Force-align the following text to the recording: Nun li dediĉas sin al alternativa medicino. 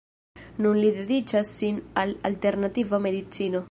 Nun 0.65 0.79
li 0.85 0.89
dediĉas 0.95 1.53
sin 1.61 1.79
al 2.05 2.17
alternativa 2.35 3.05
medicino. 3.09 3.59